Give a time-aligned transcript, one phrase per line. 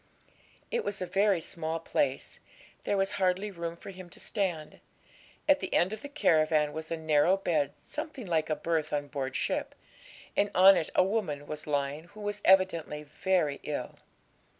[0.71, 2.39] It was a very small place;
[2.85, 4.79] there was hardly room for him to stand.
[5.47, 9.09] At the end of the caravan was a narrow bed something like a berth on
[9.09, 9.75] board ship,
[10.35, 13.99] and on it a woman was lying who was evidently very ill.